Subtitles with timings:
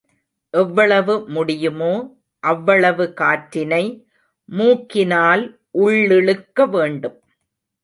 [0.53, 1.91] எவ்வளவு முடியுமோ
[2.43, 3.83] அவ்வளவு காற்றினை
[4.49, 5.43] மூக்கினால்
[5.79, 7.17] உள்ளிழுக்க வேண்டும்.